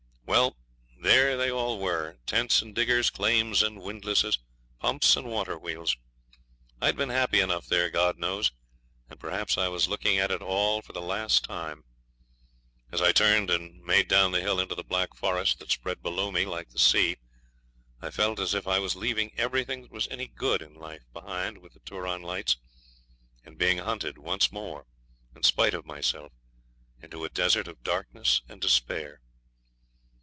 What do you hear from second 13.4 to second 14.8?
and made down the hill into